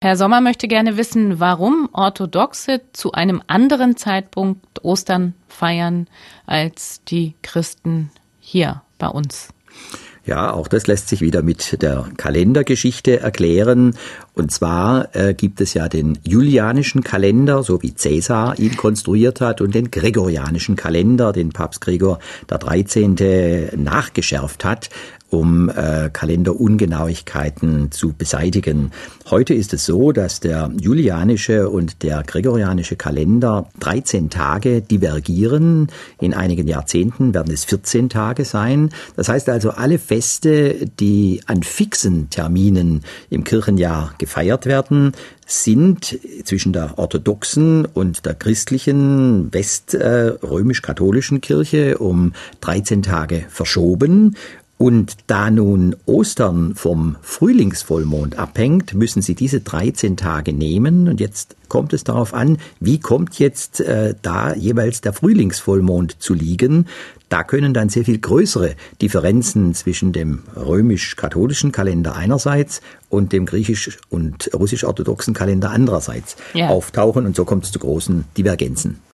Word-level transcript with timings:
Herr 0.00 0.16
Sommer 0.16 0.40
möchte 0.40 0.68
gerne 0.68 0.96
wissen, 0.96 1.40
warum 1.40 1.88
Orthodoxe 1.92 2.82
zu 2.92 3.10
einem 3.10 3.42
anderen 3.48 3.96
Zeitpunkt 3.96 4.84
Ostern 4.84 5.34
feiern 5.48 6.06
als 6.46 7.02
die 7.08 7.34
Christen 7.42 8.12
hier 8.38 8.82
bei 8.98 9.08
uns. 9.08 9.48
Ja, 10.24 10.52
auch 10.52 10.68
das 10.68 10.86
lässt 10.86 11.08
sich 11.08 11.20
wieder 11.20 11.42
mit 11.42 11.82
der 11.82 12.06
Kalendergeschichte 12.16 13.18
erklären. 13.18 13.96
Und 14.34 14.52
zwar 14.52 15.16
äh, 15.16 15.34
gibt 15.34 15.60
es 15.60 15.74
ja 15.74 15.88
den 15.88 16.18
julianischen 16.22 17.02
Kalender, 17.02 17.62
so 17.62 17.82
wie 17.82 17.94
Cäsar 17.94 18.58
ihn 18.58 18.76
konstruiert 18.76 19.40
hat, 19.40 19.62
und 19.62 19.74
den 19.74 19.90
gregorianischen 19.90 20.76
Kalender, 20.76 21.32
den 21.32 21.48
Papst 21.48 21.80
Gregor 21.80 22.18
der 22.50 22.58
13. 22.58 23.70
nachgeschärft 23.82 24.64
hat 24.64 24.90
um 25.30 25.68
äh, 25.68 26.10
Kalenderungenauigkeiten 26.12 27.90
zu 27.90 28.12
beseitigen. 28.12 28.92
Heute 29.30 29.54
ist 29.54 29.74
es 29.74 29.84
so, 29.84 30.12
dass 30.12 30.40
der 30.40 30.70
julianische 30.80 31.68
und 31.68 32.02
der 32.02 32.22
gregorianische 32.22 32.96
Kalender 32.96 33.68
13 33.80 34.30
Tage 34.30 34.80
divergieren. 34.80 35.88
In 36.20 36.32
einigen 36.34 36.66
Jahrzehnten 36.66 37.34
werden 37.34 37.52
es 37.52 37.64
14 37.64 38.08
Tage 38.08 38.44
sein. 38.44 38.90
Das 39.16 39.28
heißt 39.28 39.48
also, 39.48 39.70
alle 39.70 39.98
Feste, 39.98 40.86
die 40.98 41.42
an 41.46 41.62
fixen 41.62 42.30
Terminen 42.30 43.02
im 43.28 43.44
Kirchenjahr 43.44 44.14
gefeiert 44.18 44.66
werden, 44.66 45.12
sind 45.46 46.18
zwischen 46.44 46.72
der 46.74 46.98
orthodoxen 46.98 47.86
und 47.86 48.26
der 48.26 48.34
christlichen 48.34 49.52
weströmisch-katholischen 49.52 51.40
Kirche 51.40 51.98
um 51.98 52.32
13 52.60 53.02
Tage 53.02 53.46
verschoben 53.48 54.36
und 54.78 55.16
da 55.26 55.50
nun 55.50 55.96
Ostern 56.06 56.76
vom 56.76 57.16
Frühlingsvollmond 57.20 58.38
abhängt, 58.38 58.94
müssen 58.94 59.22
Sie 59.22 59.34
diese 59.34 59.60
13 59.60 60.16
Tage 60.16 60.52
nehmen. 60.52 61.08
Und 61.08 61.18
jetzt 61.18 61.56
kommt 61.68 61.92
es 61.92 62.04
darauf 62.04 62.32
an, 62.32 62.58
wie 62.78 63.00
kommt 63.00 63.40
jetzt 63.40 63.80
äh, 63.80 64.14
da 64.22 64.54
jeweils 64.54 65.00
der 65.00 65.12
Frühlingsvollmond 65.12 66.22
zu 66.22 66.32
liegen. 66.32 66.86
Da 67.28 67.42
können 67.42 67.74
dann 67.74 67.88
sehr 67.88 68.04
viel 68.04 68.18
größere 68.18 68.76
Differenzen 69.02 69.74
zwischen 69.74 70.12
dem 70.12 70.44
römisch-katholischen 70.54 71.72
Kalender 71.72 72.14
einerseits 72.14 72.80
und 73.10 73.32
dem 73.32 73.46
griechisch- 73.46 73.98
und 74.10 74.48
russisch-orthodoxen 74.54 75.34
Kalender 75.34 75.72
andererseits 75.72 76.36
ja. 76.54 76.68
auftauchen. 76.68 77.26
Und 77.26 77.34
so 77.34 77.44
kommt 77.44 77.64
es 77.64 77.72
zu 77.72 77.80
großen 77.80 78.26
Divergenzen. 78.36 79.00